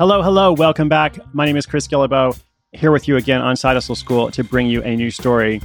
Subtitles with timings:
[0.00, 1.18] Hello, hello, welcome back.
[1.34, 2.34] My name is Chris Guillebeau,
[2.72, 5.60] here with you again on Side Hustle School to bring you a new story.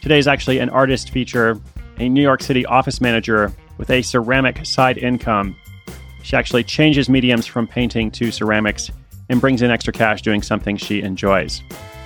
[0.00, 1.60] Today is actually an artist feature,
[1.98, 5.54] a New York City office manager with a ceramic side income.
[6.22, 8.90] She actually changes mediums from painting to ceramics
[9.28, 11.60] and brings in extra cash doing something she enjoys.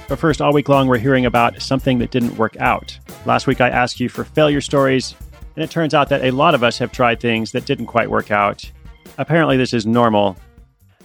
[0.08, 2.98] But first, all week long, we're hearing about something that didn't work out.
[3.26, 5.14] Last week, I asked you for failure stories,
[5.54, 8.10] and it turns out that a lot of us have tried things that didn't quite
[8.10, 8.68] work out.
[9.18, 10.36] Apparently, this is normal.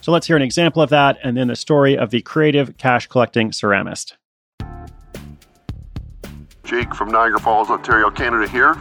[0.05, 3.07] So let's hear an example of that and then the story of the creative cash
[3.07, 4.13] collecting ceramist.
[6.63, 8.75] Jake from Niagara Falls, Ontario, Canada here.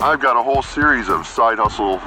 [0.00, 1.98] I've got a whole series of side hustle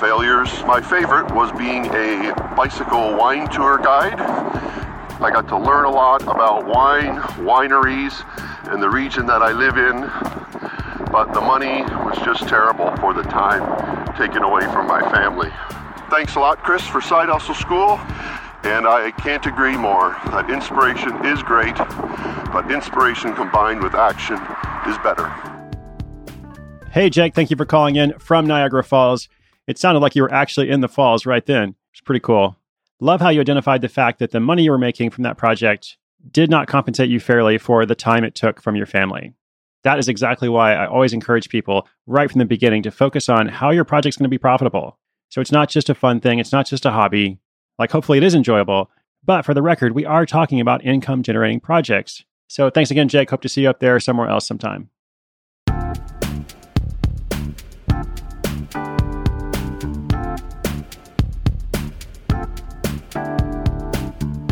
[0.00, 0.48] failures.
[0.64, 4.18] My favorite was being a bicycle wine tour guide.
[4.18, 8.24] I got to learn a lot about wine, wineries,
[8.72, 10.00] and the region that I live in,
[11.12, 15.50] but the money was just terrible for the time taken away from my family.
[16.12, 17.98] Thanks a lot, Chris, for Side Hustle School.
[18.70, 21.74] And I can't agree more that inspiration is great,
[22.52, 24.36] but inspiration combined with action
[24.86, 25.26] is better.
[26.90, 29.30] Hey, Jake, thank you for calling in from Niagara Falls.
[29.66, 31.76] It sounded like you were actually in the falls right then.
[31.92, 32.58] It's pretty cool.
[33.00, 35.96] Love how you identified the fact that the money you were making from that project
[36.30, 39.32] did not compensate you fairly for the time it took from your family.
[39.82, 43.48] That is exactly why I always encourage people right from the beginning to focus on
[43.48, 44.98] how your project's going to be profitable.
[45.32, 47.38] So it's not just a fun thing, it's not just a hobby.
[47.78, 48.90] Like, hopefully, it is enjoyable.
[49.24, 52.22] But for the record, we are talking about income generating projects.
[52.48, 53.30] So thanks again, Jake.
[53.30, 54.90] Hope to see you up there somewhere else sometime.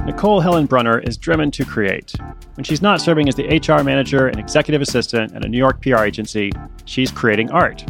[0.07, 2.15] Nicole Helen Brunner is driven to create.
[2.55, 5.83] When she's not serving as the HR manager and executive assistant at a New York
[5.83, 6.53] PR agency,
[6.87, 7.85] she's creating art.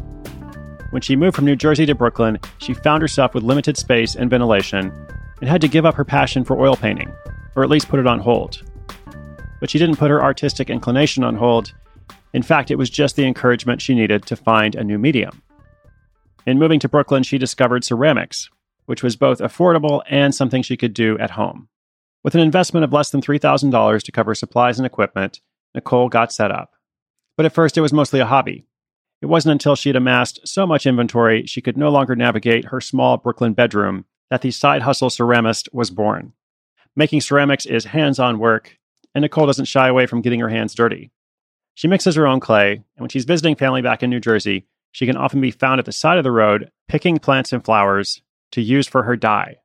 [0.91, 4.29] When she moved from New Jersey to Brooklyn, she found herself with limited space and
[4.29, 4.93] ventilation
[5.41, 7.13] and had to give up her passion for oil painting,
[7.55, 8.63] or at least put it on hold.
[9.61, 11.73] But she didn't put her artistic inclination on hold.
[12.33, 15.43] In fact, it was just the encouragement she needed to find a new medium.
[16.47, 18.51] In moving to Brooklyn, she discovered ceramics,
[18.87, 21.69] which was both affordable and something she could do at home.
[22.25, 25.41] With an investment of less than $3,000 to cover supplies and equipment,
[25.75, 26.73] Nicole got set up.
[27.37, 28.67] But at first, it was mostly a hobby.
[29.23, 32.81] It wasn't until she had amassed so much inventory she could no longer navigate her
[32.81, 36.33] small Brooklyn bedroom that the side hustle ceramist was born.
[36.97, 38.79] Making ceramics is hands on work,
[39.15, 41.11] and Nicole doesn't shy away from getting her hands dirty.
[41.75, 45.07] She mixes her own clay, and when she's visiting family back in New Jersey, she
[45.07, 48.61] can often be found at the side of the road picking plants and flowers to
[48.61, 49.57] use for her dye.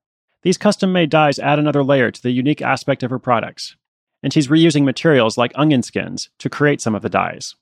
[0.43, 3.75] These custom made dyes add another layer to the unique aspect of her products,
[4.21, 7.55] and she's reusing materials like onion skins to create some of the dyes.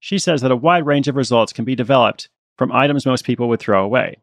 [0.00, 3.48] She says that a wide range of results can be developed from items most people
[3.48, 4.16] would throw away.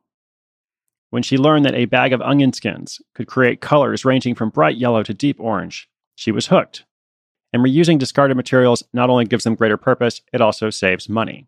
[1.10, 4.76] When she learned that a bag of onion skins could create colors ranging from bright
[4.76, 6.84] yellow to deep orange, she was hooked.
[7.54, 11.48] And reusing discarded materials not only gives them greater purpose, it also saves money.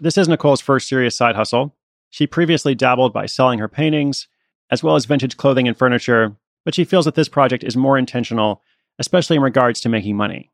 [0.00, 1.76] This is Nicole's first serious side hustle.
[2.10, 4.26] She previously dabbled by selling her paintings,
[4.70, 7.98] as well as vintage clothing and furniture, but she feels that this project is more
[7.98, 8.62] intentional,
[8.98, 10.50] especially in regards to making money.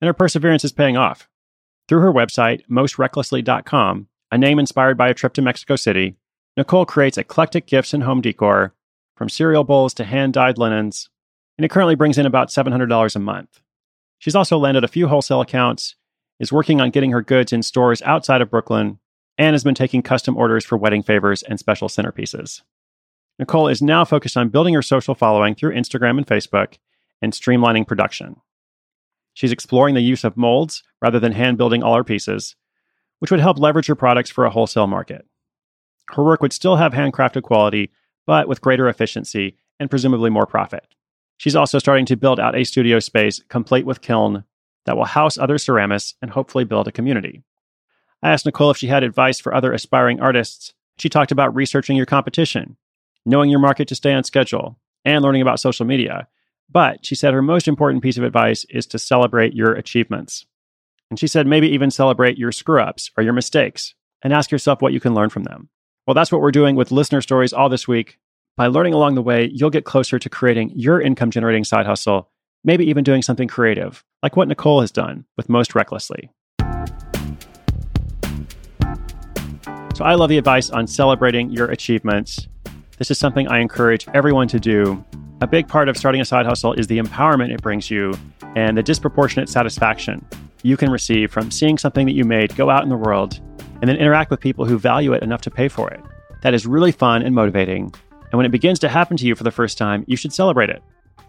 [0.00, 1.28] And her perseverance is paying off.
[1.88, 6.16] Through her website, mostrecklessly.com, a name inspired by a trip to Mexico City,
[6.56, 8.74] Nicole creates eclectic gifts and home decor,
[9.16, 11.08] from cereal bowls to hand dyed linens,
[11.56, 13.60] and it currently brings in about $700 a month.
[14.18, 15.96] She's also landed a few wholesale accounts,
[16.38, 18.98] is working on getting her goods in stores outside of Brooklyn,
[19.38, 22.62] and has been taking custom orders for wedding favors and special centerpieces.
[23.38, 26.78] Nicole is now focused on building her social following through Instagram and Facebook
[27.22, 28.36] and streamlining production.
[29.38, 32.56] She's exploring the use of molds rather than hand building all her pieces,
[33.20, 35.26] which would help leverage her products for a wholesale market.
[36.10, 37.92] Her work would still have handcrafted quality,
[38.26, 40.92] but with greater efficiency and presumably more profit.
[41.36, 44.42] She's also starting to build out a studio space complete with kiln
[44.86, 47.44] that will house other ceramists and hopefully build a community.
[48.20, 50.74] I asked Nicole if she had advice for other aspiring artists.
[50.96, 52.76] She talked about researching your competition,
[53.24, 56.26] knowing your market to stay on schedule, and learning about social media,
[56.70, 60.46] but she said her most important piece of advice is to celebrate your achievements.
[61.10, 64.82] And she said maybe even celebrate your screw ups or your mistakes and ask yourself
[64.82, 65.70] what you can learn from them.
[66.06, 68.18] Well, that's what we're doing with listener stories all this week.
[68.56, 72.30] By learning along the way, you'll get closer to creating your income generating side hustle,
[72.64, 76.30] maybe even doing something creative, like what Nicole has done with Most Recklessly.
[79.94, 82.48] So I love the advice on celebrating your achievements.
[82.98, 85.04] This is something I encourage everyone to do
[85.40, 88.12] a big part of starting a side hustle is the empowerment it brings you
[88.56, 90.24] and the disproportionate satisfaction
[90.62, 93.40] you can receive from seeing something that you made go out in the world
[93.80, 96.00] and then interact with people who value it enough to pay for it.
[96.42, 97.94] That is really fun and motivating.
[98.10, 100.70] And when it begins to happen to you for the first time, you should celebrate
[100.70, 100.82] it.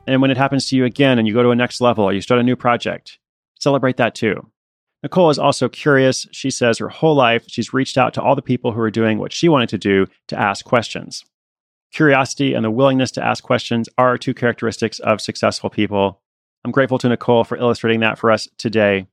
[0.07, 2.13] And when it happens to you again and you go to a next level or
[2.13, 3.19] you start a new project,
[3.59, 4.49] celebrate that too.
[5.03, 6.25] Nicole is also curious.
[6.31, 9.19] She says her whole life she's reached out to all the people who are doing
[9.19, 11.23] what she wanted to do to ask questions.
[11.91, 16.21] Curiosity and the willingness to ask questions are two characteristics of successful people.
[16.63, 19.07] I'm grateful to Nicole for illustrating that for us today.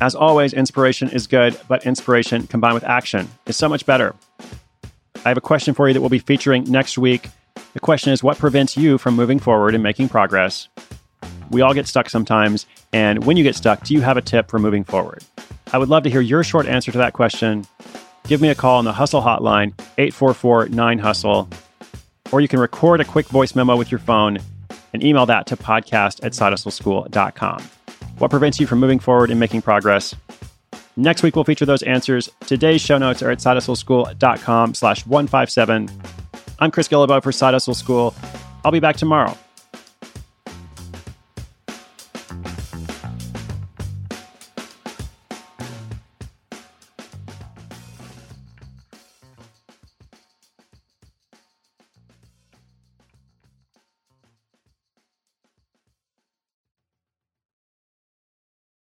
[0.00, 4.14] As always, inspiration is good, but inspiration combined with action is so much better.
[5.24, 7.28] I have a question for you that we'll be featuring next week.
[7.72, 10.68] The question is what prevents you from moving forward and making progress?
[11.50, 12.66] We all get stuck sometimes.
[12.92, 15.24] And when you get stuck, do you have a tip for moving forward?
[15.72, 17.66] I would love to hear your short answer to that question.
[18.26, 21.48] Give me a call on the Hustle Hotline, 844 9 Hustle.
[22.34, 24.38] Or you can record a quick voice memo with your phone
[24.92, 27.62] and email that to podcast at sidehustleschool.com.
[28.18, 30.16] What prevents you from moving forward and making progress?
[30.96, 32.28] Next week, we'll feature those answers.
[32.40, 35.88] Today's show notes are at sidehustleschool.com slash 157.
[36.58, 38.12] I'm Chris Guillebeau for Side Hustle School.
[38.64, 39.38] I'll be back tomorrow.